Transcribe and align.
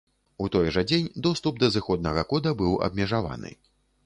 У 0.43 0.45
той 0.53 0.69
жа 0.77 0.83
дзень, 0.91 1.11
доступ 1.27 1.61
да 1.65 1.69
зыходнага 1.77 2.25
кода 2.33 2.55
быў 2.63 2.77
абмежаваны. 2.89 3.55